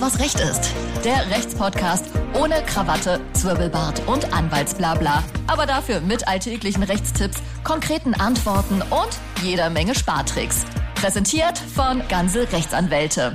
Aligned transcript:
Was 0.00 0.20
Recht 0.20 0.38
ist. 0.38 0.72
Der 1.04 1.28
Rechtspodcast 1.28 2.04
ohne 2.34 2.62
Krawatte, 2.62 3.20
Zwirbelbart 3.32 4.06
und 4.06 4.32
Anwaltsblabla. 4.32 5.24
Aber 5.48 5.66
dafür 5.66 6.00
mit 6.00 6.28
alltäglichen 6.28 6.84
Rechtstipps, 6.84 7.42
konkreten 7.64 8.14
Antworten 8.14 8.80
und 8.80 9.08
jeder 9.42 9.70
Menge 9.70 9.96
Spartricks. 9.96 10.64
Präsentiert 10.94 11.58
von 11.58 12.00
Ganze 12.08 12.50
Rechtsanwälte. 12.52 13.34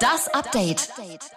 Das 0.00 0.32
Update. 0.32 0.88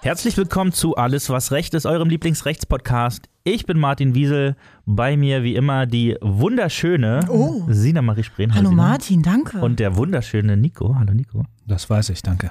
Herzlich 0.02 0.38
willkommen 0.38 0.72
zu 0.72 0.96
Alles, 0.96 1.30
was 1.30 1.52
Recht 1.52 1.74
ist, 1.74 1.86
eurem 1.86 2.08
Lieblingsrechtspodcast. 2.08 3.28
Ich 3.48 3.68
bin 3.68 3.80
Martin 3.80 4.16
Wiesel. 4.16 4.56
Bei 4.88 5.16
mir 5.16 5.44
wie 5.44 5.54
immer 5.54 5.86
die 5.86 6.18
wunderschöne 6.20 7.20
Oh. 7.30 7.62
Sina 7.70 8.02
Marie 8.02 8.24
Spreen. 8.24 8.56
Hallo 8.56 8.70
Sina. 8.70 8.82
Martin, 8.82 9.22
danke. 9.22 9.60
Und 9.60 9.80
der 9.80 9.96
wunderschöne 9.96 10.58
Nico. 10.58 10.96
Hallo 10.98 11.14
Nico. 11.14 11.44
Das 11.68 11.88
weiß 11.88 12.10
ich, 12.10 12.24
danke. 12.24 12.50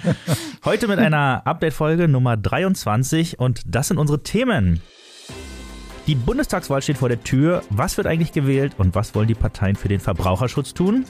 Heute 0.64 0.88
mit 0.88 0.98
einer 1.00 1.46
Update-Folge 1.46 2.08
Nummer 2.08 2.38
23 2.38 3.40
und 3.40 3.60
das 3.66 3.88
sind 3.88 3.98
unsere 3.98 4.22
Themen. 4.22 4.80
Die 6.06 6.14
Bundestagswahl 6.14 6.80
steht 6.80 6.96
vor 6.96 7.10
der 7.10 7.22
Tür. 7.22 7.62
Was 7.68 7.98
wird 7.98 8.06
eigentlich 8.06 8.32
gewählt 8.32 8.72
und 8.78 8.94
was 8.94 9.14
wollen 9.14 9.28
die 9.28 9.34
Parteien 9.34 9.76
für 9.76 9.88
den 9.88 10.00
Verbraucherschutz 10.00 10.72
tun? 10.72 11.04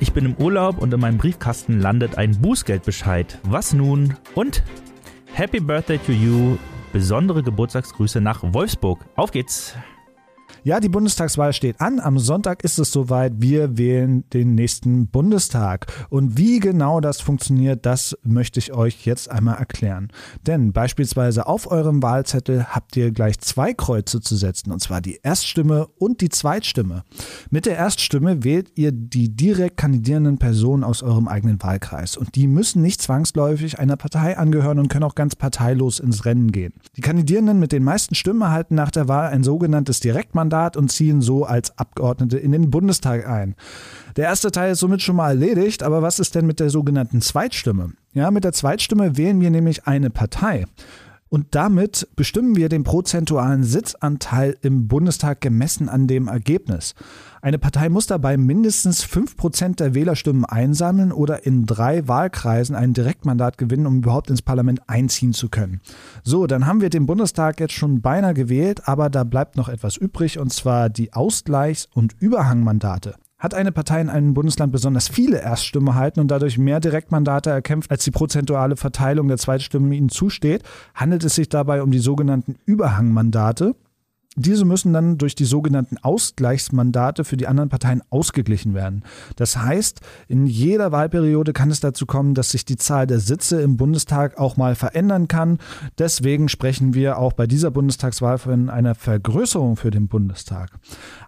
Ich 0.00 0.12
bin 0.12 0.24
im 0.24 0.34
Urlaub 0.38 0.78
und 0.78 0.92
in 0.92 0.98
meinem 0.98 1.18
Briefkasten 1.18 1.78
landet 1.78 2.18
ein 2.18 2.32
Bußgeldbescheid. 2.40 3.38
Was 3.44 3.72
nun? 3.72 4.16
Und 4.34 4.64
Happy 5.32 5.60
Birthday 5.60 5.98
to 5.98 6.10
you. 6.10 6.56
Besondere 6.94 7.42
Geburtstagsgrüße 7.42 8.20
nach 8.20 8.44
Wolfsburg. 8.44 9.04
Auf 9.16 9.32
geht's. 9.32 9.74
Ja, 10.66 10.80
die 10.80 10.88
Bundestagswahl 10.88 11.52
steht 11.52 11.82
an. 11.82 12.00
Am 12.00 12.18
Sonntag 12.18 12.64
ist 12.64 12.78
es 12.78 12.90
soweit. 12.90 13.34
Wir 13.36 13.76
wählen 13.76 14.24
den 14.30 14.54
nächsten 14.54 15.08
Bundestag. 15.08 15.84
Und 16.08 16.38
wie 16.38 16.58
genau 16.58 17.00
das 17.00 17.20
funktioniert, 17.20 17.84
das 17.84 18.16
möchte 18.22 18.60
ich 18.60 18.72
euch 18.72 19.04
jetzt 19.04 19.30
einmal 19.30 19.58
erklären. 19.58 20.08
Denn 20.46 20.72
beispielsweise 20.72 21.46
auf 21.46 21.70
eurem 21.70 22.02
Wahlzettel 22.02 22.64
habt 22.70 22.96
ihr 22.96 23.10
gleich 23.10 23.40
zwei 23.40 23.74
Kreuze 23.74 24.22
zu 24.22 24.36
setzen. 24.36 24.72
Und 24.72 24.80
zwar 24.80 25.02
die 25.02 25.20
Erststimme 25.22 25.86
und 25.98 26.22
die 26.22 26.30
Zweitstimme. 26.30 27.04
Mit 27.50 27.66
der 27.66 27.76
Erststimme 27.76 28.42
wählt 28.42 28.72
ihr 28.74 28.90
die 28.90 29.36
direkt 29.36 29.76
kandidierenden 29.76 30.38
Personen 30.38 30.82
aus 30.82 31.02
eurem 31.02 31.28
eigenen 31.28 31.62
Wahlkreis. 31.62 32.16
Und 32.16 32.36
die 32.36 32.46
müssen 32.46 32.80
nicht 32.80 33.02
zwangsläufig 33.02 33.78
einer 33.80 33.98
Partei 33.98 34.38
angehören 34.38 34.78
und 34.78 34.88
können 34.88 35.04
auch 35.04 35.14
ganz 35.14 35.36
parteilos 35.36 36.00
ins 36.00 36.24
Rennen 36.24 36.52
gehen. 36.52 36.72
Die 36.96 37.02
Kandidierenden 37.02 37.58
mit 37.58 37.72
den 37.72 37.84
meisten 37.84 38.14
Stimmen 38.14 38.40
erhalten 38.40 38.76
nach 38.76 38.90
der 38.90 39.08
Wahl 39.08 39.28
ein 39.28 39.44
sogenanntes 39.44 40.00
Direktmandat 40.00 40.53
und 40.76 40.90
ziehen 40.90 41.20
so 41.20 41.44
als 41.44 41.78
Abgeordnete 41.78 42.38
in 42.38 42.52
den 42.52 42.70
Bundestag 42.70 43.28
ein. 43.28 43.54
Der 44.16 44.26
erste 44.26 44.50
Teil 44.50 44.72
ist 44.72 44.80
somit 44.80 45.02
schon 45.02 45.16
mal 45.16 45.30
erledigt, 45.30 45.82
aber 45.82 46.02
was 46.02 46.18
ist 46.18 46.34
denn 46.34 46.46
mit 46.46 46.60
der 46.60 46.70
sogenannten 46.70 47.20
Zweitstimme? 47.20 47.92
Ja, 48.12 48.30
mit 48.30 48.44
der 48.44 48.52
Zweitstimme 48.52 49.16
wählen 49.16 49.40
wir 49.40 49.50
nämlich 49.50 49.86
eine 49.86 50.10
Partei. 50.10 50.66
Und 51.28 51.54
damit 51.54 52.06
bestimmen 52.14 52.54
wir 52.54 52.68
den 52.68 52.84
prozentualen 52.84 53.64
Sitzanteil 53.64 54.56
im 54.62 54.86
Bundestag 54.86 55.40
gemessen 55.40 55.88
an 55.88 56.06
dem 56.06 56.28
Ergebnis. 56.28 56.94
Eine 57.42 57.58
Partei 57.58 57.88
muss 57.88 58.06
dabei 58.06 58.36
mindestens 58.36 59.04
5% 59.04 59.76
der 59.76 59.94
Wählerstimmen 59.94 60.44
einsammeln 60.44 61.12
oder 61.12 61.44
in 61.44 61.66
drei 61.66 62.06
Wahlkreisen 62.06 62.76
ein 62.76 62.94
Direktmandat 62.94 63.58
gewinnen, 63.58 63.86
um 63.86 63.98
überhaupt 63.98 64.30
ins 64.30 64.42
Parlament 64.42 64.88
einziehen 64.88 65.32
zu 65.32 65.48
können. 65.48 65.80
So, 66.22 66.46
dann 66.46 66.66
haben 66.66 66.80
wir 66.80 66.90
den 66.90 67.06
Bundestag 67.06 67.58
jetzt 67.58 67.74
schon 67.74 68.00
beinahe 68.00 68.34
gewählt, 68.34 68.86
aber 68.88 69.10
da 69.10 69.24
bleibt 69.24 69.56
noch 69.56 69.68
etwas 69.68 69.96
übrig, 69.96 70.38
und 70.38 70.52
zwar 70.52 70.88
die 70.88 71.12
Ausgleichs- 71.12 71.88
und 71.92 72.14
Überhangmandate. 72.20 73.16
Hat 73.44 73.52
eine 73.52 73.72
Partei 73.72 74.00
in 74.00 74.08
einem 74.08 74.32
Bundesland 74.32 74.72
besonders 74.72 75.06
viele 75.06 75.36
Erststimmen 75.36 75.88
erhalten 75.88 76.20
und 76.20 76.28
dadurch 76.28 76.56
mehr 76.56 76.80
Direktmandate 76.80 77.50
erkämpft, 77.50 77.90
als 77.90 78.02
die 78.02 78.10
prozentuale 78.10 78.74
Verteilung 78.74 79.28
der 79.28 79.36
Zweitstimmen 79.36 79.92
ihnen 79.92 80.08
zusteht, 80.08 80.62
handelt 80.94 81.24
es 81.24 81.34
sich 81.34 81.50
dabei 81.50 81.82
um 81.82 81.90
die 81.90 81.98
sogenannten 81.98 82.56
Überhangmandate. 82.64 83.74
Diese 84.36 84.64
müssen 84.64 84.92
dann 84.92 85.16
durch 85.16 85.36
die 85.36 85.44
sogenannten 85.44 85.96
Ausgleichsmandate 85.98 87.24
für 87.24 87.36
die 87.36 87.46
anderen 87.46 87.68
Parteien 87.68 88.02
ausgeglichen 88.10 88.74
werden. 88.74 89.04
Das 89.36 89.56
heißt, 89.56 90.00
in 90.26 90.46
jeder 90.46 90.90
Wahlperiode 90.90 91.52
kann 91.52 91.70
es 91.70 91.78
dazu 91.78 92.04
kommen, 92.04 92.34
dass 92.34 92.50
sich 92.50 92.64
die 92.64 92.76
Zahl 92.76 93.06
der 93.06 93.20
Sitze 93.20 93.60
im 93.60 93.76
Bundestag 93.76 94.36
auch 94.38 94.56
mal 94.56 94.74
verändern 94.74 95.28
kann. 95.28 95.58
Deswegen 95.98 96.48
sprechen 96.48 96.94
wir 96.94 97.18
auch 97.18 97.32
bei 97.32 97.46
dieser 97.46 97.70
Bundestagswahl 97.70 98.38
von 98.38 98.70
einer 98.70 98.96
Vergrößerung 98.96 99.76
für 99.76 99.92
den 99.92 100.08
Bundestag. 100.08 100.70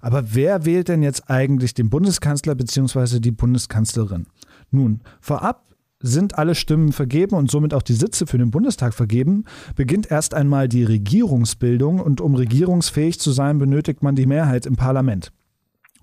Aber 0.00 0.34
wer 0.34 0.64
wählt 0.64 0.88
denn 0.88 1.02
jetzt 1.02 1.30
eigentlich 1.30 1.74
den 1.74 1.90
Bundeskanzler 1.90 2.56
bzw. 2.56 3.20
die 3.20 3.30
Bundeskanzlerin? 3.30 4.26
Nun, 4.72 5.00
vorab 5.20 5.62
sind 6.00 6.38
alle 6.38 6.54
Stimmen 6.54 6.92
vergeben 6.92 7.36
und 7.36 7.50
somit 7.50 7.72
auch 7.72 7.82
die 7.82 7.94
Sitze 7.94 8.26
für 8.26 8.38
den 8.38 8.50
Bundestag 8.50 8.94
vergeben, 8.94 9.44
beginnt 9.74 10.10
erst 10.10 10.34
einmal 10.34 10.68
die 10.68 10.84
Regierungsbildung 10.84 12.00
und 12.00 12.20
um 12.20 12.34
regierungsfähig 12.34 13.18
zu 13.18 13.32
sein, 13.32 13.58
benötigt 13.58 14.02
man 14.02 14.14
die 14.14 14.26
Mehrheit 14.26 14.66
im 14.66 14.76
Parlament. 14.76 15.32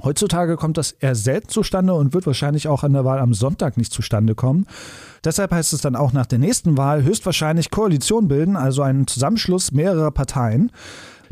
Heutzutage 0.02 0.58
kommt 0.58 0.78
das 0.78 0.92
eher 0.92 1.16
selten 1.16 1.50
zustande 1.50 1.94
und 1.94 2.14
wird 2.14 2.26
wahrscheinlich 2.26 2.68
auch 2.68 2.84
an 2.84 2.94
der 2.94 3.06
Wahl 3.06 3.20
am 3.20 3.34
Sonntag 3.34 3.78
nicht 3.78 3.94
zustande 3.94 4.36
kommen. 4.36 4.66
Deshalb 5.24 5.52
heißt 5.52 5.72
es 5.72 5.82
dann 5.82 5.96
auch 5.96 6.12
nach 6.12 6.26
der 6.26 6.40
nächsten 6.40 6.78
Wahl 6.78 7.04
höchstwahrscheinlich 7.04 7.70
Koalition 7.70 8.28
bilden, 8.28 8.58
also 8.58 8.82
einen 8.82 9.08
Zusammenschluss 9.08 9.72
mehrerer 9.72 10.12
Parteien. 10.12 10.72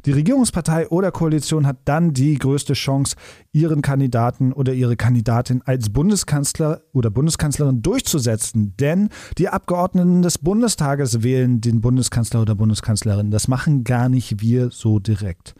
Die 0.06 0.12
Regierungspartei 0.12 0.88
oder 0.88 1.12
Koalition 1.12 1.68
hat 1.68 1.78
dann 1.86 2.14
die 2.14 2.36
größte 2.38 2.74
Chance, 2.74 3.16
ihren 3.52 3.82
Kandidaten 3.82 4.52
oder 4.52 4.74
ihre 4.74 4.96
Kandidatin 4.96 5.62
als 5.66 5.90
Bundeskanzler 5.90 6.82
oder 6.92 7.10
Bundeskanzlerin 7.10 7.82
durchzusetzen. 7.82 8.76
Denn 8.80 9.10
die 9.38 9.50
Abgeordneten 9.50 10.22
des 10.22 10.38
Bundestages 10.38 11.22
wählen 11.24 11.62
den 11.62 11.82
Bundeskanzler 11.82 12.42
oder 12.42 12.56
Bundeskanzlerin. 12.56 13.32
Das 13.32 13.48
machen 13.48 13.84
gar 13.84 14.10
nicht 14.10 14.42
wir 14.42 14.72
so 14.72 15.00
direkt. 15.00 15.54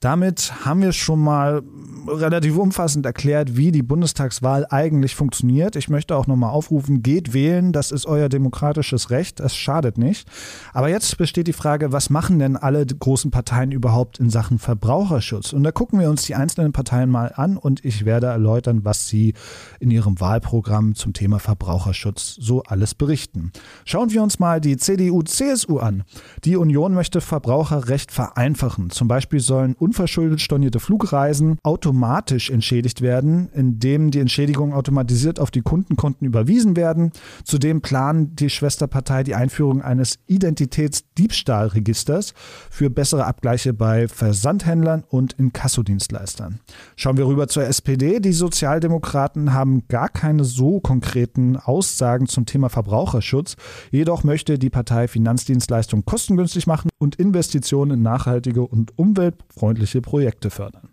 Damit 0.00 0.64
haben 0.64 0.80
wir 0.80 0.92
schon 0.92 1.20
mal 1.20 1.62
relativ 2.08 2.56
umfassend 2.56 3.04
erklärt, 3.06 3.56
wie 3.56 3.72
die 3.72 3.82
Bundestagswahl 3.82 4.66
eigentlich 4.70 5.14
funktioniert. 5.14 5.76
Ich 5.76 5.88
möchte 5.88 6.16
auch 6.16 6.26
nochmal 6.26 6.50
aufrufen, 6.50 7.02
geht 7.02 7.32
wählen, 7.32 7.72
das 7.72 7.90
ist 7.90 8.06
euer 8.06 8.28
demokratisches 8.28 9.10
Recht, 9.10 9.40
es 9.40 9.54
schadet 9.54 9.98
nicht. 9.98 10.26
Aber 10.72 10.88
jetzt 10.88 11.18
besteht 11.18 11.46
die 11.46 11.52
Frage, 11.52 11.92
was 11.92 12.10
machen 12.10 12.38
denn 12.38 12.56
alle 12.56 12.84
großen 12.84 13.30
Parteien 13.30 13.72
überhaupt 13.72 14.18
in 14.18 14.30
Sachen 14.30 14.58
Verbraucherschutz? 14.58 15.52
Und 15.52 15.62
da 15.64 15.72
gucken 15.72 16.00
wir 16.00 16.10
uns 16.10 16.22
die 16.22 16.34
einzelnen 16.34 16.72
Parteien 16.72 17.10
mal 17.10 17.32
an 17.36 17.56
und 17.56 17.84
ich 17.84 18.04
werde 18.04 18.28
erläutern, 18.28 18.84
was 18.84 19.08
sie 19.08 19.34
in 19.78 19.90
ihrem 19.90 20.20
Wahlprogramm 20.20 20.94
zum 20.94 21.12
Thema 21.12 21.38
Verbraucherschutz 21.38 22.36
so 22.40 22.62
alles 22.62 22.94
berichten. 22.94 23.52
Schauen 23.84 24.10
wir 24.10 24.22
uns 24.22 24.38
mal 24.38 24.60
die 24.60 24.76
CDU-CSU 24.76 25.78
an. 25.78 26.04
Die 26.44 26.56
Union 26.56 26.94
möchte 26.94 27.20
Verbraucherrecht 27.20 28.12
vereinfachen. 28.12 28.90
Zum 28.90 29.08
Beispiel 29.08 29.40
sollen 29.40 29.74
unverschuldet 29.90 30.40
stornierte 30.40 30.78
Flugreisen 30.78 31.58
automatisch 31.64 32.48
entschädigt 32.48 33.02
werden, 33.02 33.48
indem 33.52 34.12
die 34.12 34.20
Entschädigungen 34.20 34.72
automatisiert 34.72 35.40
auf 35.40 35.50
die 35.50 35.62
Kundenkonten 35.62 36.28
überwiesen 36.28 36.76
werden. 36.76 37.10
Zudem 37.42 37.80
planen 37.80 38.36
die 38.36 38.50
Schwesterpartei 38.50 39.24
die 39.24 39.34
Einführung 39.34 39.82
eines 39.82 40.20
Identitätsdiebstahlregisters 40.28 42.34
für 42.70 42.88
bessere 42.88 43.24
Abgleiche 43.24 43.74
bei 43.74 44.06
Versandhändlern 44.06 45.02
und 45.08 45.32
Inkassodienstleistern. 45.32 46.60
Schauen 46.94 47.16
wir 47.16 47.26
rüber 47.26 47.48
zur 47.48 47.64
SPD. 47.64 48.20
Die 48.20 48.32
Sozialdemokraten 48.32 49.52
haben 49.52 49.88
gar 49.88 50.08
keine 50.08 50.44
so 50.44 50.78
konkreten 50.78 51.56
Aussagen 51.56 52.28
zum 52.28 52.46
Thema 52.46 52.68
Verbraucherschutz. 52.68 53.56
Jedoch 53.90 54.22
möchte 54.22 54.56
die 54.56 54.70
Partei 54.70 55.08
Finanzdienstleistungen 55.08 56.04
kostengünstig 56.04 56.68
machen 56.68 56.89
und 57.00 57.16
Investitionen 57.16 57.92
in 57.98 58.02
nachhaltige 58.02 58.62
und 58.62 58.96
umweltfreundliche 58.96 60.02
Projekte 60.02 60.50
fördern. 60.50 60.90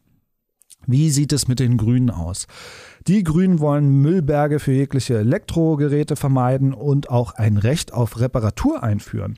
Wie 0.90 1.09
sieht 1.09 1.34
es 1.34 1.50
mit 1.50 1.59
den 1.59 1.75
Grünen 1.75 2.09
aus? 2.09 2.47
Die 3.07 3.23
Grünen 3.23 3.59
wollen 3.59 4.01
Müllberge 4.01 4.59
für 4.59 4.72
jegliche 4.72 5.18
Elektrogeräte 5.18 6.16
vermeiden 6.16 6.74
und 6.74 7.09
auch 7.09 7.33
ein 7.33 7.57
Recht 7.57 7.94
auf 7.94 8.19
Reparatur 8.19 8.83
einführen. 8.83 9.38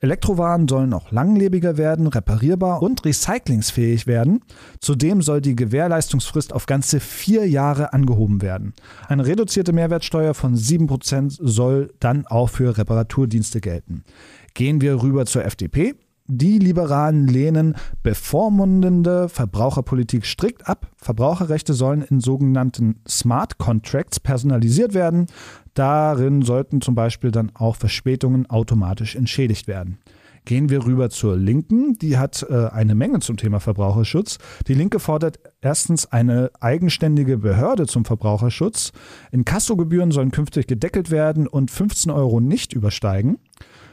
Elektrowaren 0.00 0.68
sollen 0.68 0.92
auch 0.92 1.12
langlebiger 1.12 1.78
werden, 1.78 2.08
reparierbar 2.08 2.82
und 2.82 3.04
recyclingsfähig 3.04 4.06
werden. 4.06 4.40
Zudem 4.80 5.22
soll 5.22 5.40
die 5.40 5.56
Gewährleistungsfrist 5.56 6.52
auf 6.52 6.66
ganze 6.66 7.00
vier 7.00 7.48
Jahre 7.48 7.92
angehoben 7.92 8.42
werden. 8.42 8.74
Eine 9.08 9.26
reduzierte 9.26 9.72
Mehrwertsteuer 9.72 10.34
von 10.34 10.56
7% 10.56 11.38
soll 11.40 11.94
dann 12.00 12.26
auch 12.26 12.50
für 12.50 12.76
Reparaturdienste 12.76 13.60
gelten. 13.60 14.04
Gehen 14.54 14.80
wir 14.80 15.02
rüber 15.02 15.26
zur 15.26 15.44
FDP. 15.44 15.94
Die 16.26 16.58
Liberalen 16.58 17.26
lehnen 17.26 17.74
bevormundende 18.02 19.28
Verbraucherpolitik 19.28 20.24
strikt 20.24 20.68
ab. 20.68 20.90
Verbraucherrechte 20.96 21.74
sollen 21.74 22.02
in 22.02 22.20
sogenannten 22.20 23.00
Smart 23.08 23.58
Contracts 23.58 24.20
personalisiert 24.20 24.94
werden. 24.94 25.26
Darin 25.74 26.42
sollten 26.42 26.80
zum 26.80 26.94
Beispiel 26.94 27.32
dann 27.32 27.50
auch 27.54 27.76
Verspätungen 27.76 28.48
automatisch 28.48 29.16
entschädigt 29.16 29.66
werden. 29.66 29.98
Gehen 30.44 30.70
wir 30.70 30.84
rüber 30.86 31.08
zur 31.10 31.36
Linken. 31.36 31.98
Die 31.98 32.18
hat 32.18 32.44
äh, 32.48 32.66
eine 32.66 32.94
Menge 32.94 33.20
zum 33.20 33.36
Thema 33.36 33.60
Verbraucherschutz. 33.60 34.38
Die 34.66 34.74
Linke 34.74 34.98
fordert 34.98 35.38
erstens 35.60 36.10
eine 36.10 36.50
eigenständige 36.60 37.38
Behörde 37.38 37.86
zum 37.86 38.04
Verbraucherschutz. 38.04 38.92
Inkassogebühren 39.30 40.10
sollen 40.10 40.32
künftig 40.32 40.66
gedeckelt 40.66 41.10
werden 41.10 41.46
und 41.46 41.70
15 41.70 42.10
Euro 42.10 42.40
nicht 42.40 42.72
übersteigen. 42.72 43.38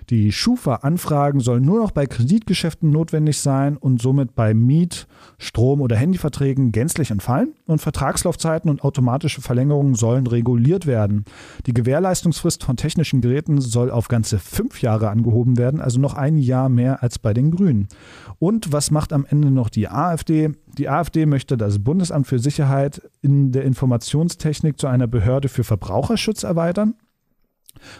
Die 0.10 0.32
Schufa-Anfragen 0.32 1.40
sollen 1.40 1.64
nur 1.64 1.80
noch 1.80 1.92
bei 1.92 2.08
Kreditgeschäften 2.08 2.90
notwendig 2.90 3.38
sein 3.38 3.78
und 3.78 4.02
somit 4.02 4.34
bei 4.34 4.56
Miet-, 4.56 5.08
Strom- 5.38 5.82
oder 5.82 5.96
Handyverträgen 5.96 6.72
gänzlich 6.72 7.12
entfallen. 7.12 7.54
Und 7.68 7.80
Vertragslaufzeiten 7.80 8.72
und 8.72 8.84
automatische 8.84 9.42
Verlängerungen 9.42 9.94
sollen 9.94 10.26
reguliert 10.26 10.88
werden. 10.88 11.26
Die 11.68 11.76
Gewährleistungsfrist 11.76 12.64
von 12.64 12.76
technischen 12.76 13.22
Geräten 13.22 13.62
soll 13.62 13.92
auf 13.92 14.08
ganze 14.08 14.40
fünf 14.40 14.82
Jahre 14.82 15.10
angehoben 15.10 15.60
werden, 15.60 15.80
also 15.80 16.00
noch 16.00 16.16
ein 16.16 16.40
Jahr 16.40 16.70
mehr 16.70 17.04
als 17.04 17.20
bei 17.20 17.36
den 17.36 17.52
Grünen. 17.52 17.88
Und 18.40 18.74
was 18.74 18.90
macht 18.90 19.14
am 19.14 19.28
Ende 19.30 19.52
noch 19.52 19.70
die 19.70 19.90
AfD? 19.90 20.54
Die 20.80 20.90
AfD 20.90 21.28
möchte 21.28 21.56
das 21.56 21.84
Bundesamt 21.84 22.26
für 22.26 22.40
Sicherheit 22.40 23.02
in 23.22 23.52
der 23.52 23.64
Informationstechnik 23.64 24.80
zu 24.80 24.88
einer 24.88 25.08
Behörde 25.08 25.50
für 25.50 25.64
Verbraucherschutz 25.64 26.42
erweitern. 26.42 26.96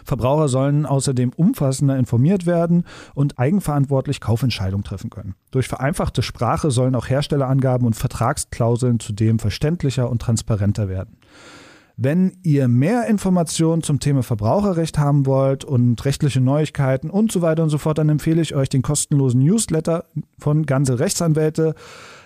Verbraucher 0.04 0.48
sollen 0.48 0.86
außerdem 0.86 1.32
umfassender 1.34 1.96
informiert 1.96 2.46
werden 2.46 2.84
und 3.14 3.38
eigenverantwortlich 3.38 4.20
Kaufentscheidungen 4.20 4.84
treffen 4.84 5.10
können. 5.10 5.34
Durch 5.50 5.68
vereinfachte 5.68 6.22
Sprache 6.22 6.70
sollen 6.70 6.94
auch 6.94 7.08
Herstellerangaben 7.08 7.86
und 7.86 7.94
Vertragsklauseln 7.94 9.00
zudem 9.00 9.38
verständlicher 9.38 10.10
und 10.10 10.22
transparenter 10.22 10.88
werden. 10.88 11.16
Wenn 12.02 12.38
ihr 12.42 12.66
mehr 12.66 13.08
Informationen 13.08 13.82
zum 13.82 14.00
Thema 14.00 14.22
Verbraucherrecht 14.22 14.96
haben 14.96 15.26
wollt 15.26 15.66
und 15.66 16.02
rechtliche 16.06 16.40
Neuigkeiten 16.40 17.10
und 17.10 17.30
so 17.30 17.42
weiter 17.42 17.62
und 17.62 17.68
so 17.68 17.76
fort, 17.76 17.98
dann 17.98 18.08
empfehle 18.08 18.40
ich 18.40 18.54
euch 18.54 18.70
den 18.70 18.80
kostenlosen 18.80 19.44
Newsletter 19.44 20.06
von 20.38 20.64
Ganze 20.64 20.98
Rechtsanwälte. 20.98 21.74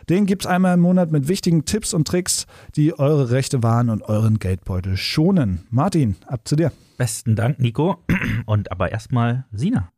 Den 0.09 0.27
gibt 0.27 0.45
es 0.45 0.47
einmal 0.47 0.75
im 0.75 0.81
Monat 0.81 1.11
mit 1.11 1.27
wichtigen 1.27 1.65
Tipps 1.65 1.93
und 1.93 2.07
Tricks, 2.07 2.47
die 2.77 2.97
eure 2.97 3.33
Rechte 3.33 3.65
wahren 3.65 3.91
und 3.91 4.03
euren 4.03 4.39
Geldbeutel 4.39 4.97
schonen. 4.97 5.67
Martin, 5.71 6.15
ab 6.29 6.47
zu 6.47 6.55
dir. 6.55 6.71
Besten 6.97 7.35
Dank, 7.35 7.59
Nico. 7.59 7.97
Und 8.47 8.71
aber 8.71 8.93
erstmal 8.93 9.45
Sina. 9.51 9.91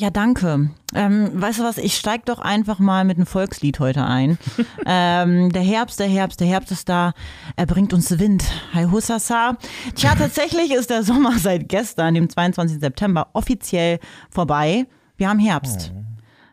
Ja, 0.00 0.10
danke. 0.10 0.70
Ähm, 0.94 1.30
weißt 1.34 1.58
du 1.58 1.64
was, 1.64 1.76
ich 1.76 1.96
steig 1.96 2.24
doch 2.26 2.38
einfach 2.38 2.78
mal 2.78 3.04
mit 3.04 3.16
einem 3.16 3.26
Volkslied 3.26 3.80
heute 3.80 4.04
ein. 4.04 4.38
ähm, 4.86 5.50
der 5.50 5.62
Herbst, 5.62 5.98
der 5.98 6.06
Herbst, 6.06 6.38
der 6.38 6.46
Herbst 6.46 6.70
ist 6.70 6.88
da, 6.88 7.14
er 7.56 7.66
bringt 7.66 7.92
uns 7.92 8.16
Wind. 8.16 8.44
Hi 8.72 8.84
Hussasa. 8.84 9.56
Tja, 9.96 10.14
tatsächlich 10.18 10.70
ist 10.70 10.90
der 10.90 11.02
Sommer 11.02 11.36
seit 11.40 11.68
gestern, 11.68 12.14
dem 12.14 12.30
22. 12.30 12.78
September, 12.78 13.30
offiziell 13.32 13.98
vorbei. 14.30 14.86
Wir 15.16 15.30
haben 15.30 15.40
Herbst. 15.40 15.92
Oh. 15.92 16.04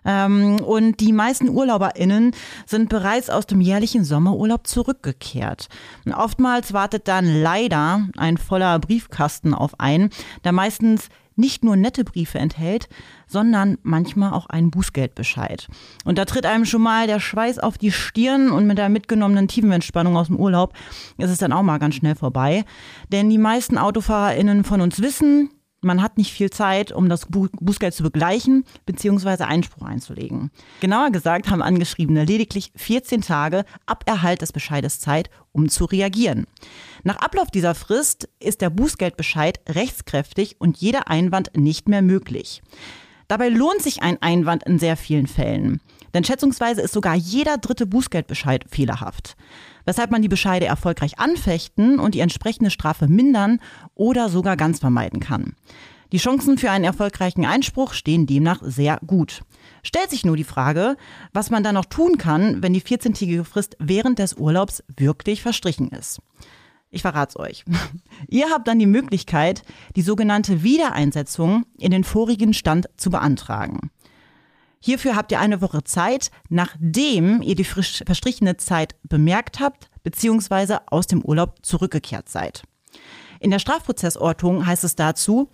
Ähm, 0.06 0.60
und 0.62 1.00
die 1.00 1.14
meisten 1.14 1.50
UrlauberInnen 1.50 2.32
sind 2.66 2.90
bereits 2.90 3.30
aus 3.30 3.46
dem 3.46 3.62
jährlichen 3.62 4.06
Sommerurlaub 4.06 4.66
zurückgekehrt. 4.66 5.68
Oftmals 6.12 6.74
wartet 6.74 7.08
dann 7.08 7.44
leider 7.44 8.08
ein 8.18 8.38
voller 8.38 8.80
Briefkasten 8.80 9.54
auf 9.54 9.80
einen, 9.80 10.10
der 10.44 10.52
meistens 10.52 11.10
nicht 11.36 11.64
nur 11.64 11.76
nette 11.76 12.04
Briefe 12.04 12.40
enthält, 12.40 12.88
sondern 13.28 13.78
manchmal 13.84 14.34
auch 14.34 14.48
einen 14.48 14.72
Bußgeldbescheid. 14.72 15.68
Und 16.04 16.18
da 16.18 16.26
tritt 16.26 16.46
einem 16.46 16.66
schon 16.66 16.82
mal 16.82 17.08
der 17.08 17.20
Schweiß 17.20 17.60
auf 17.60 17.78
die 17.78 17.92
Stirn 17.92 18.52
und 18.52 18.68
mit 18.68 18.78
der 18.78 18.90
mitgenommenen 18.90 19.48
Tiefenentspannung 19.48 20.16
aus 20.18 20.28
dem 20.28 20.38
Urlaub 20.38 20.74
ist 21.18 21.30
es 21.30 21.38
dann 21.38 21.54
auch 21.54 21.64
mal 21.64 21.80
ganz 21.80 21.96
schnell 21.96 22.16
vorbei. 22.16 22.66
Denn 23.12 23.30
die 23.30 23.38
meisten 23.38 23.78
AutofahrerInnen 23.78 24.64
von 24.64 24.82
uns 24.82 25.02
wissen, 25.02 25.50
man 25.86 26.02
hat 26.02 26.18
nicht 26.18 26.34
viel 26.34 26.50
Zeit, 26.50 26.92
um 26.92 27.08
das 27.08 27.28
Bußgeld 27.28 27.94
zu 27.94 28.04
begleichen 28.04 28.66
bzw. 28.86 29.44
Einspruch 29.44 29.84
einzulegen. 29.84 30.52
Genauer 30.82 31.12
gesagt 31.12 31.50
haben 31.50 31.62
Angeschriebene 31.62 32.26
lediglich 32.26 32.72
14 32.76 33.22
Tage 33.22 33.64
ab 33.86 34.04
Erhalt 34.08 34.42
des 34.42 34.52
Bescheides 34.52 35.00
Zeit, 35.00 35.30
um 35.52 35.70
zu 35.70 35.86
reagieren. 35.86 36.48
Nach 37.04 37.18
Ablauf 37.18 37.52
dieser 37.52 37.76
Frist 37.76 38.28
ist 38.40 38.62
der 38.62 38.70
Bußgeldbescheid 38.72 39.62
rechtskräftig 39.70 40.56
und 40.60 40.78
jeder 40.78 41.08
Einwand 41.08 41.56
nicht 41.56 41.88
mehr 41.88 42.02
möglich. 42.02 42.62
Dabei 43.28 43.50
lohnt 43.50 43.82
sich 43.82 44.04
ein 44.04 44.22
Einwand 44.22 44.64
in 44.64 44.78
sehr 44.78 44.98
vielen 44.98 45.28
Fällen. 45.28 45.82
Denn 46.16 46.24
schätzungsweise 46.24 46.82
ist 46.82 46.94
sogar 46.94 47.14
jeder 47.14 47.58
dritte 47.58 47.86
Bußgeldbescheid 47.86 48.66
fehlerhaft 48.68 49.36
weshalb 49.86 50.12
man 50.12 50.22
die 50.22 50.28
Bescheide 50.28 50.66
erfolgreich 50.66 51.20
anfechten 51.20 52.00
und 52.00 52.16
die 52.16 52.20
entsprechende 52.20 52.72
Strafe 52.72 53.08
mindern 53.08 53.60
oder 53.94 54.30
sogar 54.30 54.58
ganz 54.58 54.80
vermeiden 54.80 55.20
kann. 55.20 55.56
Die 56.12 56.18
Chancen 56.18 56.58
für 56.58 56.72
einen 56.72 56.84
erfolgreichen 56.84 57.46
Einspruch 57.46 57.94
stehen 57.94 58.28
demnach 58.28 58.62
sehr 58.64 59.00
gut. 59.06 59.42
Stellt 59.84 60.10
sich 60.10 60.24
nur 60.24 60.38
die 60.38 60.44
Frage, 60.44 60.98
was 61.34 61.50
man 61.50 61.64
dann 61.64 61.76
noch 61.76 61.86
tun 61.86 62.18
kann, 62.18 62.62
wenn 62.62 62.74
die 62.74 62.82
14-tägige 62.82 63.44
Frist 63.44 63.76
während 63.80 64.20
des 64.20 64.36
Urlaubs 64.36 64.84
wirklich 64.96 65.42
verstrichen 65.42 65.90
ist. 65.90 66.22
Ich 66.92 67.02
verrat's 67.02 67.38
euch. 67.38 67.66
Ihr 68.28 68.50
habt 68.52 68.68
dann 68.68 68.80
die 68.80 68.86
Möglichkeit, 68.86 69.64
die 69.96 70.04
sogenannte 70.04 70.64
Wiedereinsetzung 70.64 71.66
in 71.78 71.92
den 71.92 72.04
vorigen 72.04 72.54
Stand 72.54 72.88
zu 72.98 73.10
beantragen. 73.10 73.92
Hierfür 74.86 75.16
habt 75.16 75.32
ihr 75.32 75.40
eine 75.40 75.62
Woche 75.62 75.84
Zeit, 75.84 76.30
nachdem 76.48 77.42
ihr 77.42 77.56
die 77.56 77.64
frisch 77.64 78.04
verstrichene 78.06 78.58
Zeit 78.58 78.94
bemerkt 79.02 79.60
habt 79.60 79.90
bzw. 80.04 80.78
aus 80.86 81.08
dem 81.08 81.24
Urlaub 81.26 81.66
zurückgekehrt 81.66 82.30
seid. 82.30 82.62
In 83.40 83.50
der 83.50 83.58
Strafprozessordnung 83.58 84.68
heißt 84.68 84.84
es 84.84 84.96
dazu, 84.96 85.50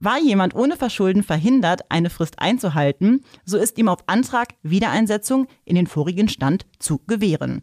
war 0.00 0.18
jemand 0.18 0.56
ohne 0.56 0.76
Verschulden 0.76 1.22
verhindert, 1.22 1.92
eine 1.92 2.10
Frist 2.10 2.40
einzuhalten, 2.40 3.24
so 3.44 3.56
ist 3.56 3.78
ihm 3.78 3.86
auf 3.86 4.00
Antrag 4.08 4.54
Wiedereinsetzung 4.64 5.46
in 5.64 5.76
den 5.76 5.86
vorigen 5.86 6.28
Stand 6.28 6.66
zu 6.80 6.98
gewähren. 7.06 7.60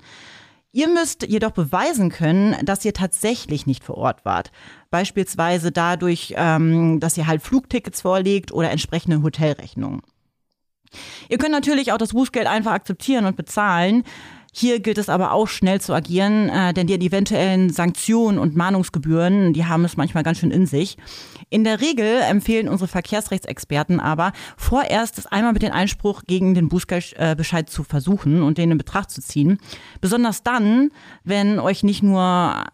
Ihr 0.71 0.87
müsst 0.87 1.27
jedoch 1.27 1.51
beweisen 1.51 2.11
können, 2.11 2.55
dass 2.63 2.85
ihr 2.85 2.93
tatsächlich 2.93 3.65
nicht 3.65 3.83
vor 3.83 3.97
Ort 3.97 4.23
wart. 4.23 4.53
Beispielsweise 4.89 5.73
dadurch, 5.73 6.33
ähm, 6.37 7.01
dass 7.01 7.17
ihr 7.17 7.27
halt 7.27 7.41
Flugtickets 7.41 7.99
vorlegt 8.03 8.53
oder 8.53 8.71
entsprechende 8.71 9.21
Hotelrechnungen. 9.21 10.01
Ihr 11.29 11.37
könnt 11.37 11.51
natürlich 11.51 11.91
auch 11.91 11.97
das 11.97 12.13
Bußgeld 12.13 12.47
einfach 12.47 12.71
akzeptieren 12.71 13.25
und 13.25 13.35
bezahlen. 13.35 14.03
Hier 14.53 14.79
gilt 14.79 14.97
es 14.97 15.09
aber 15.09 15.31
auch 15.31 15.47
schnell 15.47 15.81
zu 15.81 15.93
agieren, 15.93 16.49
äh, 16.49 16.73
denn 16.73 16.87
die 16.87 16.95
eventuellen 16.95 17.69
Sanktionen 17.69 18.39
und 18.39 18.55
Mahnungsgebühren, 18.55 19.53
die 19.53 19.65
haben 19.65 19.85
es 19.85 19.97
manchmal 19.97 20.23
ganz 20.23 20.39
schön 20.39 20.51
in 20.51 20.65
sich. 20.65 20.97
In 21.49 21.63
der 21.63 21.79
Regel 21.79 22.21
empfehlen 22.21 22.67
unsere 22.67 22.89
Verkehrsrechtsexperten 22.89 23.99
aber, 23.99 24.33
vorerst 24.57 25.17
es 25.17 25.25
einmal 25.27 25.53
mit 25.53 25.61
dem 25.61 25.71
Einspruch 25.71 26.23
gegen 26.27 26.55
den 26.55 26.67
Bußgeldbescheid 26.67 27.69
zu 27.69 27.83
versuchen 27.83 28.43
und 28.43 28.57
den 28.57 28.71
in 28.71 28.77
Betracht 28.77 29.11
zu 29.11 29.21
ziehen. 29.21 29.57
Besonders 30.01 30.43
dann, 30.43 30.91
wenn 31.23 31.59
euch 31.59 31.83
nicht 31.83 32.03
nur 32.03 32.65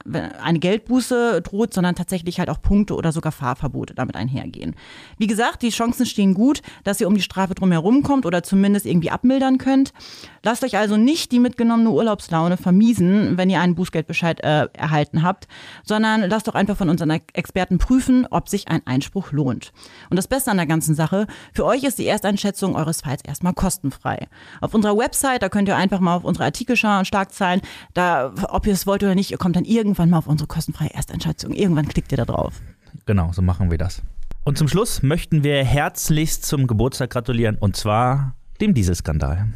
eine 0.41 0.59
Geldbuße 0.59 1.41
droht, 1.43 1.73
sondern 1.73 1.95
tatsächlich 1.95 2.39
halt 2.39 2.49
auch 2.49 2.61
Punkte 2.61 2.95
oder 2.95 3.11
sogar 3.11 3.31
Fahrverbote 3.31 3.93
damit 3.93 4.15
einhergehen. 4.15 4.75
Wie 5.17 5.27
gesagt, 5.27 5.61
die 5.61 5.69
Chancen 5.69 6.05
stehen 6.05 6.33
gut, 6.33 6.61
dass 6.83 6.99
ihr 6.99 7.07
um 7.07 7.15
die 7.15 7.21
Strafe 7.21 7.53
drumherum 7.53 8.01
kommt 8.01 8.25
oder 8.25 8.41
zumindest 8.41 8.85
irgendwie 8.85 9.11
abmildern 9.11 9.59
könnt. 9.59 9.93
Lasst 10.41 10.63
euch 10.63 10.77
also 10.77 10.97
nicht 10.97 11.31
die 11.31 11.39
mitgenommene 11.73 11.91
Urlaubslaune 11.91 12.57
vermiesen, 12.57 13.37
wenn 13.37 13.49
ihr 13.49 13.59
einen 13.59 13.75
Bußgeldbescheid 13.75 14.43
äh, 14.43 14.67
erhalten 14.73 15.23
habt, 15.23 15.47
sondern 15.83 16.29
lasst 16.29 16.47
doch 16.47 16.55
einfach 16.55 16.77
von 16.77 16.89
unseren 16.89 17.09
Experten 17.33 17.77
prüfen, 17.77 18.27
ob 18.29 18.49
sich 18.49 18.67
ein 18.67 18.85
Einspruch 18.85 19.31
lohnt. 19.31 19.73
Und 20.09 20.17
das 20.17 20.27
Beste 20.27 20.51
an 20.51 20.57
der 20.57 20.65
ganzen 20.65 20.95
Sache, 20.95 21.27
für 21.53 21.65
euch 21.65 21.83
ist 21.83 21.99
die 21.99 22.07
Ersteinschätzung 22.07 22.75
eures 22.75 23.01
Falls 23.01 23.23
erstmal 23.23 23.53
kostenfrei. 23.53 24.27
Auf 24.61 24.73
unserer 24.73 24.97
Website, 24.97 25.41
da 25.41 25.49
könnt 25.49 25.67
ihr 25.67 25.75
einfach 25.75 25.99
mal 25.99 26.15
auf 26.15 26.23
unsere 26.23 26.45
Artikel 26.45 26.75
schauen, 26.75 27.05
Starkzahlen, 27.05 27.61
da, 27.93 28.33
ob 28.49 28.67
ihr 28.67 28.73
es 28.73 28.87
wollt 28.87 29.03
oder 29.03 29.15
nicht, 29.15 29.31
ihr 29.31 29.37
kommt 29.37 29.55
dann 29.55 29.65
irgendwann 29.65 30.09
mal 30.09 30.19
auf 30.19 30.27
unsere 30.27 30.47
kostenfreie 30.47 30.93
Ersteinschätzung. 30.93 31.53
Irgendwann 31.53 31.87
klickt 31.87 32.11
ihr 32.11 32.17
da 32.17 32.25
drauf. 32.25 32.61
Genau, 33.05 33.31
so 33.33 33.41
machen 33.41 33.71
wir 33.71 33.77
das. 33.77 34.01
Und 34.45 34.57
zum 34.57 34.67
Schluss 34.67 35.03
möchten 35.03 35.43
wir 35.43 35.63
herzlichst 35.63 36.45
zum 36.45 36.67
Geburtstag 36.67 37.11
gratulieren 37.11 37.57
und 37.57 37.75
zwar 37.75 38.35
dem 38.59 38.73
Dieselskandal. 38.73 39.47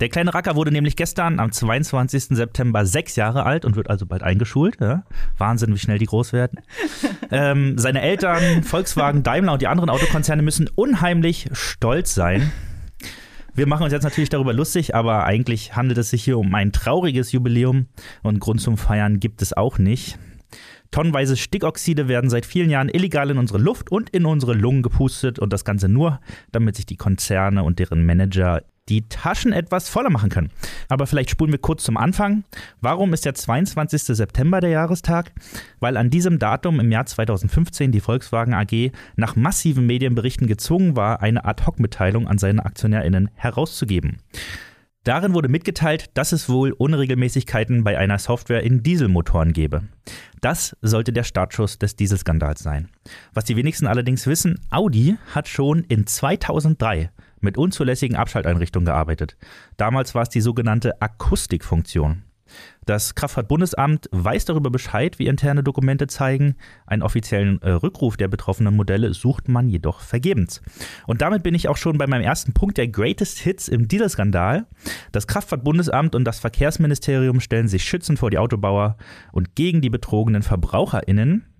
Der 0.00 0.08
kleine 0.08 0.34
Racker 0.34 0.56
wurde 0.56 0.72
nämlich 0.72 0.96
gestern 0.96 1.38
am 1.38 1.52
22. 1.52 2.24
September 2.36 2.84
sechs 2.86 3.16
Jahre 3.16 3.44
alt 3.44 3.64
und 3.64 3.76
wird 3.76 3.88
also 3.88 4.06
bald 4.06 4.22
eingeschult. 4.22 4.80
Ja? 4.80 5.04
Wahnsinn, 5.38 5.74
wie 5.74 5.78
schnell 5.78 5.98
die 5.98 6.06
groß 6.06 6.32
werden. 6.32 6.60
ähm, 7.30 7.78
seine 7.78 8.02
Eltern, 8.02 8.62
Volkswagen, 8.62 9.22
Daimler 9.22 9.52
und 9.52 9.62
die 9.62 9.68
anderen 9.68 9.90
Autokonzerne 9.90 10.42
müssen 10.42 10.68
unheimlich 10.74 11.48
stolz 11.52 12.14
sein. 12.14 12.50
Wir 13.54 13.66
machen 13.66 13.84
uns 13.84 13.92
jetzt 13.92 14.04
natürlich 14.04 14.30
darüber 14.30 14.54
lustig, 14.54 14.94
aber 14.94 15.24
eigentlich 15.24 15.76
handelt 15.76 15.98
es 15.98 16.10
sich 16.10 16.24
hier 16.24 16.38
um 16.38 16.54
ein 16.54 16.72
trauriges 16.72 17.32
Jubiläum 17.32 17.86
und 18.22 18.40
Grund 18.40 18.62
zum 18.62 18.78
Feiern 18.78 19.20
gibt 19.20 19.42
es 19.42 19.52
auch 19.52 19.78
nicht. 19.78 20.18
Tonnenweise 20.90 21.36
Stickoxide 21.38 22.06
werden 22.06 22.28
seit 22.28 22.44
vielen 22.44 22.68
Jahren 22.70 22.90
illegal 22.90 23.30
in 23.30 23.38
unsere 23.38 23.58
Luft 23.58 23.90
und 23.90 24.10
in 24.10 24.26
unsere 24.26 24.52
Lungen 24.52 24.82
gepustet 24.82 25.38
und 25.38 25.52
das 25.52 25.64
Ganze 25.64 25.88
nur, 25.88 26.20
damit 26.50 26.76
sich 26.76 26.86
die 26.86 26.96
Konzerne 26.96 27.62
und 27.62 27.78
deren 27.78 28.04
Manager 28.04 28.62
die 28.88 29.08
Taschen 29.08 29.52
etwas 29.52 29.88
voller 29.88 30.10
machen 30.10 30.30
können. 30.30 30.50
Aber 30.88 31.06
vielleicht 31.06 31.30
spulen 31.30 31.52
wir 31.52 31.58
kurz 31.58 31.84
zum 31.84 31.96
Anfang. 31.96 32.44
Warum 32.80 33.12
ist 33.14 33.24
der 33.24 33.34
22. 33.34 34.02
September 34.02 34.60
der 34.60 34.70
Jahrestag? 34.70 35.32
Weil 35.80 35.96
an 35.96 36.10
diesem 36.10 36.38
Datum 36.38 36.80
im 36.80 36.90
Jahr 36.90 37.06
2015 37.06 37.92
die 37.92 38.00
Volkswagen 38.00 38.54
AG 38.54 38.92
nach 39.16 39.36
massiven 39.36 39.86
Medienberichten 39.86 40.46
gezwungen 40.46 40.96
war, 40.96 41.22
eine 41.22 41.44
Ad-Hoc-Mitteilung 41.44 42.26
an 42.26 42.38
seine 42.38 42.64
AktionärInnen 42.64 43.30
herauszugeben. 43.34 44.18
Darin 45.04 45.34
wurde 45.34 45.48
mitgeteilt, 45.48 46.10
dass 46.14 46.30
es 46.30 46.48
wohl 46.48 46.70
Unregelmäßigkeiten 46.70 47.82
bei 47.82 47.98
einer 47.98 48.20
Software 48.20 48.62
in 48.62 48.84
Dieselmotoren 48.84 49.52
gebe. 49.52 49.82
Das 50.40 50.76
sollte 50.80 51.12
der 51.12 51.24
Startschuss 51.24 51.78
des 51.78 51.96
Dieselskandals 51.96 52.62
sein. 52.62 52.88
Was 53.34 53.44
die 53.44 53.56
wenigsten 53.56 53.88
allerdings 53.88 54.28
wissen, 54.28 54.60
Audi 54.70 55.16
hat 55.34 55.48
schon 55.48 55.82
in 55.84 56.06
2003 56.06 57.10
mit 57.42 57.58
unzulässigen 57.58 58.16
Abschalteinrichtungen 58.16 58.86
gearbeitet. 58.86 59.36
Damals 59.76 60.14
war 60.14 60.22
es 60.22 60.28
die 60.28 60.40
sogenannte 60.40 61.00
Akustikfunktion. 61.00 62.22
Das 62.84 63.14
Kraftfahrtbundesamt 63.14 64.08
weiß 64.10 64.44
darüber 64.44 64.70
Bescheid, 64.70 65.18
wie 65.18 65.26
interne 65.26 65.62
Dokumente 65.62 66.06
zeigen. 66.06 66.56
Einen 66.86 67.02
offiziellen 67.02 67.62
äh, 67.62 67.70
Rückruf 67.70 68.16
der 68.16 68.28
betroffenen 68.28 68.74
Modelle 68.74 69.14
sucht 69.14 69.48
man 69.48 69.68
jedoch 69.68 70.00
vergebens. 70.00 70.62
Und 71.06 71.22
damit 71.22 71.42
bin 71.42 71.54
ich 71.54 71.68
auch 71.68 71.76
schon 71.76 71.98
bei 71.98 72.06
meinem 72.06 72.22
ersten 72.22 72.52
Punkt 72.52 72.78
der 72.78 72.88
Greatest 72.88 73.38
Hits 73.38 73.68
im 73.68 73.88
Dieselskandal. 73.88 74.66
Das 75.12 75.26
Kraftfahrtbundesamt 75.26 76.14
und 76.14 76.24
das 76.24 76.40
Verkehrsministerium 76.40 77.40
stellen 77.40 77.68
sich 77.68 77.84
schützend 77.84 78.18
vor 78.18 78.30
die 78.30 78.38
Autobauer 78.38 78.96
und 79.30 79.54
gegen 79.54 79.80
die 79.80 79.90
betrogenen 79.90 80.42
VerbraucherInnen. 80.42 81.51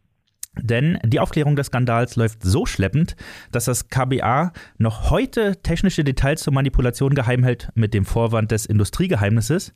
Denn 0.60 0.98
die 1.04 1.18
Aufklärung 1.18 1.56
des 1.56 1.68
Skandals 1.68 2.16
läuft 2.16 2.42
so 2.42 2.66
schleppend, 2.66 3.16
dass 3.52 3.64
das 3.64 3.88
KBA 3.88 4.52
noch 4.76 5.10
heute 5.10 5.56
technische 5.62 6.04
Details 6.04 6.42
zur 6.42 6.52
Manipulation 6.52 7.14
geheim 7.14 7.42
hält 7.42 7.70
mit 7.74 7.94
dem 7.94 8.04
Vorwand 8.04 8.50
des 8.50 8.66
Industriegeheimnisses. 8.66 9.72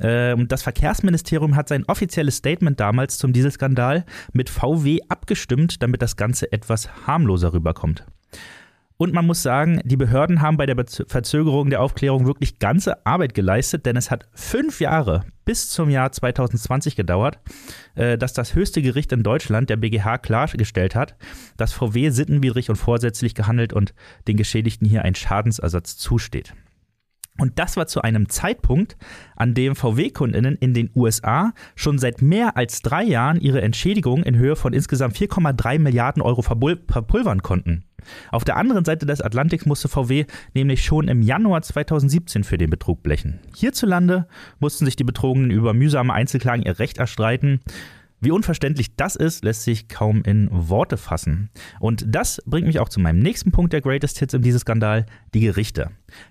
Ähm, 0.00 0.48
das 0.48 0.62
Verkehrsministerium 0.62 1.56
hat 1.56 1.68
sein 1.68 1.84
offizielles 1.86 2.36
Statement 2.36 2.80
damals 2.80 3.18
zum 3.18 3.34
Dieselskandal 3.34 4.06
mit 4.32 4.48
VW 4.48 5.00
abgestimmt, 5.08 5.82
damit 5.82 6.00
das 6.00 6.16
Ganze 6.16 6.50
etwas 6.52 7.06
harmloser 7.06 7.52
rüberkommt. 7.52 8.04
Und 8.96 9.12
man 9.12 9.26
muss 9.26 9.42
sagen, 9.42 9.80
die 9.84 9.96
Behörden 9.96 10.40
haben 10.40 10.56
bei 10.56 10.66
der 10.66 10.76
Verzögerung 10.76 11.68
der 11.68 11.80
Aufklärung 11.80 12.26
wirklich 12.26 12.60
ganze 12.60 13.04
Arbeit 13.04 13.34
geleistet, 13.34 13.86
denn 13.86 13.96
es 13.96 14.10
hat 14.10 14.28
fünf 14.34 14.80
Jahre 14.80 15.24
bis 15.44 15.68
zum 15.68 15.90
Jahr 15.90 16.12
2020 16.12 16.94
gedauert, 16.94 17.38
äh, 17.96 18.16
dass 18.16 18.32
das 18.34 18.54
höchste 18.54 18.82
Gericht 18.82 19.10
in 19.12 19.24
Deutschland, 19.24 19.68
der 19.68 19.76
BGH, 19.76 20.18
klargestellt 20.18 20.94
hat, 20.94 21.16
dass 21.56 21.72
VW 21.72 22.10
sittenwidrig 22.10 22.70
und 22.70 22.76
vorsätzlich 22.76 23.34
gehandelt 23.34 23.72
und 23.72 23.94
den 24.28 24.36
Geschädigten 24.36 24.88
hier 24.88 25.02
ein 25.02 25.16
Schadensersatz 25.16 25.96
zusteht. 25.96 26.54
Und 27.38 27.58
das 27.58 27.76
war 27.76 27.86
zu 27.88 28.00
einem 28.02 28.28
Zeitpunkt, 28.28 28.96
an 29.34 29.54
dem 29.54 29.74
VW-Kundinnen 29.74 30.56
in 30.56 30.72
den 30.72 30.90
USA 30.94 31.52
schon 31.74 31.98
seit 31.98 32.22
mehr 32.22 32.56
als 32.56 32.80
drei 32.80 33.02
Jahren 33.02 33.40
ihre 33.40 33.60
Entschädigung 33.60 34.22
in 34.22 34.36
Höhe 34.36 34.54
von 34.54 34.72
insgesamt 34.72 35.16
4,3 35.16 35.80
Milliarden 35.80 36.22
Euro 36.22 36.42
verpulvern 36.42 37.42
konnten. 37.42 37.84
Auf 38.30 38.44
der 38.44 38.56
anderen 38.56 38.84
Seite 38.84 39.06
des 39.06 39.20
Atlantiks 39.20 39.66
musste 39.66 39.88
VW 39.88 40.26
nämlich 40.52 40.84
schon 40.84 41.08
im 41.08 41.22
Januar 41.22 41.62
2017 41.62 42.44
für 42.44 42.58
den 42.58 42.70
Betrug 42.70 43.02
blechen. 43.02 43.40
Hierzulande 43.56 44.28
mussten 44.60 44.84
sich 44.84 44.94
die 44.94 45.04
Betrogenen 45.04 45.50
über 45.50 45.72
mühsame 45.74 46.12
Einzelklagen 46.12 46.64
ihr 46.64 46.78
Recht 46.78 46.98
erstreiten. 46.98 47.60
Wie 48.24 48.30
unverständlich 48.30 48.96
das 48.96 49.16
ist, 49.16 49.44
lässt 49.44 49.64
sich 49.64 49.86
kaum 49.88 50.22
in 50.22 50.48
Worte 50.50 50.96
fassen. 50.96 51.50
Und 51.78 52.06
das 52.08 52.40
bringt 52.46 52.66
mich 52.66 52.80
auch 52.80 52.88
zu 52.88 52.98
meinem 52.98 53.18
nächsten 53.18 53.52
Punkt 53.52 53.74
der 53.74 53.82
Greatest 53.82 54.18
Hits 54.18 54.32
in 54.32 54.40
diesem 54.40 54.60
Skandal, 54.60 55.04
die 55.34 55.40
Gerichte. 55.40 55.90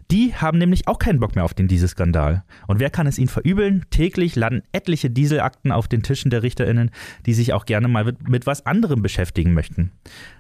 Die 0.10 0.34
haben 0.34 0.58
nämlich 0.58 0.88
auch 0.88 0.98
keinen 0.98 1.20
Bock 1.20 1.36
mehr 1.36 1.46
auf 1.46 1.54
den 1.54 1.68
Dieselskandal. 1.68 2.44
Und 2.68 2.80
wer 2.80 2.90
kann 2.90 3.06
es 3.06 3.20
ihnen 3.20 3.28
verübeln? 3.28 3.86
Täglich 3.92 4.36
landen 4.36 4.64
etliche 4.72 5.12
Dieselakten 5.12 5.72
auf 5.72 5.88
den 5.88 6.02
Tischen 6.02 6.32
der 6.32 6.42
RichterInnen, 6.42 6.90
die 7.28 7.34
sich 7.36 7.54
auch 7.54 7.66
gerne 7.66 7.88
mal 7.88 8.06
mit, 8.06 8.28
mit 8.28 8.48
was 8.48 8.66
anderem 8.66 9.04
beschäftigen 9.04 9.54
möchten. 9.54 9.92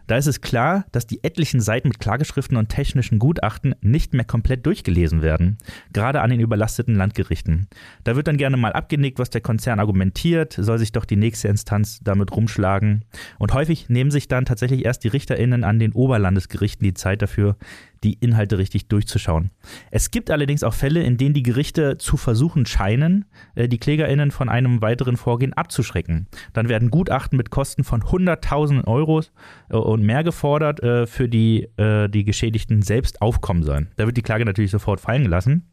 Da 0.07 0.17
ist 0.17 0.27
es 0.27 0.41
klar, 0.41 0.85
dass 0.91 1.07
die 1.07 1.23
etlichen 1.23 1.61
Seiten 1.61 1.87
mit 1.87 1.99
Klageschriften 1.99 2.57
und 2.57 2.69
technischen 2.69 3.19
Gutachten 3.19 3.75
nicht 3.81 4.13
mehr 4.13 4.25
komplett 4.25 4.65
durchgelesen 4.65 5.21
werden, 5.21 5.57
gerade 5.93 6.21
an 6.21 6.29
den 6.29 6.39
überlasteten 6.39 6.95
Landgerichten. 6.95 7.67
Da 8.03 8.15
wird 8.15 8.27
dann 8.27 8.37
gerne 8.37 8.57
mal 8.57 8.73
abgenickt, 8.73 9.19
was 9.19 9.29
der 9.29 9.41
Konzern 9.41 9.79
argumentiert, 9.79 10.53
soll 10.53 10.77
sich 10.77 10.91
doch 10.91 11.05
die 11.05 11.15
nächste 11.15 11.47
Instanz 11.47 11.99
damit 12.03 12.31
rumschlagen. 12.35 13.05
Und 13.39 13.53
häufig 13.53 13.89
nehmen 13.89 14.11
sich 14.11 14.27
dann 14.27 14.45
tatsächlich 14.45 14.85
erst 14.85 15.03
die 15.03 15.09
RichterInnen 15.09 15.63
an 15.63 15.79
den 15.79 15.93
Oberlandesgerichten 15.93 16.83
die 16.83 16.93
Zeit 16.93 17.21
dafür, 17.21 17.55
die 18.03 18.13
Inhalte 18.13 18.57
richtig 18.57 18.87
durchzuschauen. 18.87 19.51
Es 19.91 20.11
gibt 20.11 20.29
allerdings 20.29 20.63
auch 20.63 20.73
Fälle, 20.73 21.03
in 21.03 21.17
denen 21.17 21.33
die 21.33 21.43
Gerichte 21.43 21.97
zu 21.97 22.17
versuchen 22.17 22.65
scheinen, 22.65 23.25
äh, 23.55 23.67
die 23.67 23.77
KlägerInnen 23.77 24.31
von 24.31 24.49
einem 24.49 24.81
weiteren 24.81 25.17
Vorgehen 25.17 25.53
abzuschrecken. 25.53 26.27
Dann 26.53 26.69
werden 26.69 26.91
Gutachten 26.91 27.37
mit 27.37 27.49
Kosten 27.49 27.83
von 27.83 28.03
Hunderttausenden 28.03 28.85
Euros 28.85 29.31
äh, 29.69 29.77
und 29.77 30.03
mehr 30.03 30.23
gefordert, 30.23 30.81
äh, 30.81 31.07
für 31.07 31.27
die 31.27 31.67
die 31.73 32.23
Geschädigten 32.23 32.81
selbst 32.81 33.21
aufkommen 33.21 33.63
sollen. 33.63 33.89
Da 33.95 34.05
wird 34.05 34.17
die 34.17 34.21
Klage 34.21 34.45
natürlich 34.45 34.71
sofort 34.71 34.99
fallen 34.99 35.23
gelassen. 35.23 35.72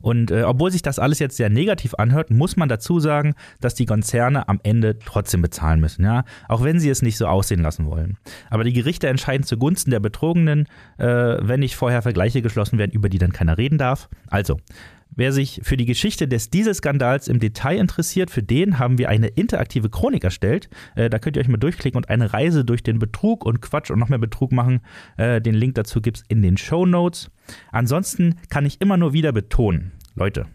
Und 0.00 0.30
äh, 0.30 0.42
obwohl 0.42 0.70
sich 0.70 0.82
das 0.82 0.98
alles 0.98 1.18
jetzt 1.18 1.36
sehr 1.36 1.50
negativ 1.50 1.94
anhört, 1.94 2.30
muss 2.30 2.56
man 2.56 2.68
dazu 2.68 3.00
sagen, 3.00 3.34
dass 3.60 3.74
die 3.74 3.86
Konzerne 3.86 4.48
am 4.48 4.60
Ende 4.62 4.98
trotzdem 4.98 5.42
bezahlen 5.42 5.80
müssen, 5.80 6.04
ja, 6.04 6.24
auch 6.48 6.62
wenn 6.62 6.80
sie 6.80 6.90
es 6.90 7.02
nicht 7.02 7.16
so 7.16 7.26
aussehen 7.26 7.62
lassen 7.62 7.86
wollen. 7.86 8.16
Aber 8.50 8.64
die 8.64 8.72
Gerichte 8.72 9.08
entscheiden 9.08 9.46
zugunsten 9.46 9.90
der 9.90 10.00
Betrogenen, 10.00 10.66
äh, 10.98 11.06
wenn 11.06 11.60
nicht 11.60 11.76
vorher 11.76 12.02
Vergleiche 12.02 12.42
geschlossen 12.42 12.78
werden, 12.78 12.92
über 12.92 13.08
die 13.08 13.18
dann 13.18 13.32
keiner 13.32 13.58
reden 13.58 13.78
darf. 13.78 14.08
Also, 14.28 14.58
Wer 15.16 15.32
sich 15.32 15.60
für 15.62 15.76
die 15.76 15.84
Geschichte 15.84 16.26
des 16.26 16.50
Dieselskandals 16.50 17.28
im 17.28 17.38
Detail 17.38 17.78
interessiert, 17.78 18.30
für 18.30 18.42
den 18.42 18.78
haben 18.78 18.98
wir 18.98 19.08
eine 19.08 19.28
interaktive 19.28 19.88
Chronik 19.88 20.24
erstellt. 20.24 20.68
Äh, 20.96 21.08
da 21.08 21.18
könnt 21.18 21.36
ihr 21.36 21.40
euch 21.40 21.48
mal 21.48 21.56
durchklicken 21.56 21.96
und 21.96 22.08
eine 22.08 22.32
Reise 22.32 22.64
durch 22.64 22.82
den 22.82 22.98
Betrug 22.98 23.44
und 23.44 23.60
Quatsch 23.62 23.90
und 23.90 23.98
noch 23.98 24.08
mehr 24.08 24.18
Betrug 24.18 24.50
machen. 24.50 24.80
Äh, 25.16 25.40
den 25.40 25.54
Link 25.54 25.76
dazu 25.76 26.00
gibt 26.00 26.18
es 26.18 26.24
in 26.28 26.42
den 26.42 26.56
Show 26.56 26.84
Notes. 26.84 27.30
Ansonsten 27.70 28.36
kann 28.48 28.66
ich 28.66 28.80
immer 28.80 28.96
nur 28.96 29.12
wieder 29.12 29.32
betonen, 29.32 29.92
Leute, 30.16 30.46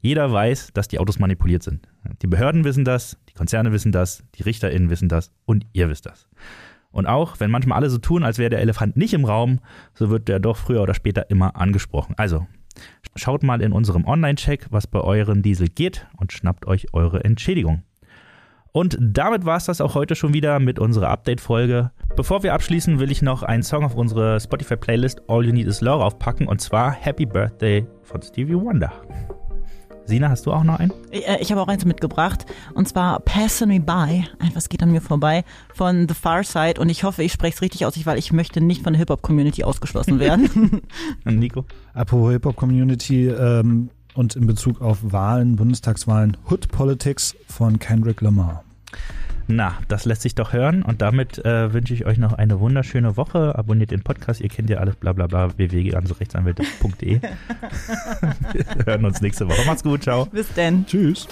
jeder 0.00 0.32
weiß, 0.32 0.72
dass 0.74 0.88
die 0.88 0.98
Autos 0.98 1.18
manipuliert 1.18 1.62
sind. 1.62 1.88
Die 2.22 2.26
Behörden 2.26 2.64
wissen 2.64 2.84
das, 2.84 3.18
die 3.28 3.34
Konzerne 3.34 3.72
wissen 3.72 3.92
das, 3.92 4.22
die 4.36 4.42
RichterInnen 4.42 4.90
wissen 4.90 5.08
das 5.08 5.32
und 5.44 5.66
ihr 5.72 5.88
wisst 5.88 6.06
das. 6.06 6.28
Und 6.90 7.06
auch, 7.06 7.40
wenn 7.40 7.50
manchmal 7.50 7.76
alle 7.76 7.90
so 7.90 7.98
tun, 7.98 8.22
als 8.22 8.38
wäre 8.38 8.50
der 8.50 8.60
Elefant 8.60 8.96
nicht 8.96 9.12
im 9.12 9.24
Raum, 9.24 9.60
so 9.94 10.08
wird 10.08 10.28
der 10.28 10.38
doch 10.38 10.56
früher 10.56 10.82
oder 10.82 10.94
später 10.94 11.30
immer 11.30 11.56
angesprochen. 11.56 12.14
Also, 12.16 12.46
Schaut 13.16 13.42
mal 13.42 13.60
in 13.60 13.72
unserem 13.72 14.04
Online-Check, 14.04 14.66
was 14.70 14.86
bei 14.86 15.00
eurem 15.00 15.42
Diesel 15.42 15.68
geht 15.68 16.06
und 16.16 16.32
schnappt 16.32 16.66
euch 16.66 16.92
eure 16.92 17.24
Entschädigung. 17.24 17.82
Und 18.72 18.96
damit 19.00 19.44
war 19.44 19.56
es 19.56 19.64
das 19.64 19.80
auch 19.80 19.94
heute 19.94 20.14
schon 20.14 20.34
wieder 20.34 20.60
mit 20.60 20.78
unserer 20.78 21.08
Update-Folge. 21.08 21.90
Bevor 22.16 22.42
wir 22.42 22.54
abschließen, 22.54 23.00
will 23.00 23.10
ich 23.10 23.22
noch 23.22 23.42
einen 23.42 23.62
Song 23.62 23.84
auf 23.84 23.94
unsere 23.94 24.38
Spotify-Playlist 24.38 25.22
All 25.28 25.44
You 25.44 25.52
Need 25.52 25.66
Is 25.66 25.80
Love 25.80 26.04
aufpacken 26.04 26.46
und 26.46 26.60
zwar 26.60 26.92
Happy 26.92 27.26
Birthday 27.26 27.86
von 28.02 28.22
Stevie 28.22 28.54
Wonder. 28.54 28.92
Sina, 30.08 30.30
hast 30.30 30.46
du 30.46 30.52
auch 30.52 30.64
noch 30.64 30.78
einen? 30.78 30.90
Ich, 31.10 31.28
äh, 31.28 31.36
ich 31.40 31.52
habe 31.52 31.60
auch 31.60 31.68
eins 31.68 31.84
mitgebracht 31.84 32.46
und 32.72 32.88
zwar 32.88 33.20
Passing 33.20 33.68
Me 33.68 33.78
By, 33.78 34.24
etwas 34.42 34.70
geht 34.70 34.82
an 34.82 34.90
mir 34.90 35.02
vorbei, 35.02 35.44
von 35.74 36.08
The 36.08 36.14
Far 36.14 36.44
Side 36.44 36.80
und 36.80 36.88
ich 36.88 37.04
hoffe, 37.04 37.22
ich 37.22 37.32
spreche 37.32 37.56
es 37.56 37.60
richtig 37.62 37.84
aus, 37.84 37.94
weil 38.06 38.18
ich 38.18 38.32
möchte 38.32 38.62
nicht 38.62 38.82
von 38.82 38.94
der 38.94 39.00
Hip-Hop-Community 39.00 39.64
ausgeschlossen 39.64 40.18
werden. 40.18 40.80
und 41.26 41.38
Nico? 41.38 41.66
Apropos 41.92 42.32
Hip-Hop-Community 42.32 43.28
ähm, 43.28 43.90
und 44.14 44.34
in 44.34 44.46
Bezug 44.46 44.80
auf 44.80 44.98
Wahlen, 45.02 45.56
Bundestagswahlen, 45.56 46.38
Hood 46.48 46.68
Politics 46.68 47.36
von 47.46 47.78
Kendrick 47.78 48.22
Lamar. 48.22 48.64
Na, 49.50 49.78
das 49.88 50.04
lässt 50.04 50.20
sich 50.22 50.34
doch 50.34 50.52
hören 50.52 50.82
und 50.82 51.00
damit 51.00 51.42
äh, 51.44 51.72
wünsche 51.72 51.94
ich 51.94 52.04
euch 52.04 52.18
noch 52.18 52.34
eine 52.34 52.60
wunderschöne 52.60 53.16
Woche. 53.16 53.56
Abonniert 53.56 53.90
den 53.90 54.02
Podcast, 54.02 54.42
ihr 54.42 54.50
kennt 54.50 54.68
ja 54.68 54.76
alles, 54.76 54.96
bla 54.96 55.14
bla 55.14 55.26
bla, 55.26 55.56
www.rechtsanwälte.de. 55.56 57.20
Wir 58.52 58.86
hören 58.86 59.04
uns 59.06 59.22
nächste 59.22 59.48
Woche. 59.48 59.64
Macht's 59.66 59.82
gut, 59.82 60.02
ciao. 60.02 60.26
Bis 60.26 60.52
denn. 60.52 60.84
Tschüss. 60.86 61.26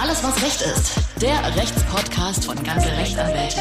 Alles, 0.00 0.22
was 0.22 0.40
Recht 0.40 0.62
ist. 0.62 1.00
Der 1.20 1.56
Rechtspodcast 1.56 2.44
von 2.44 2.62
ganze 2.62 2.92
Rechtsanwälte. 2.92 3.60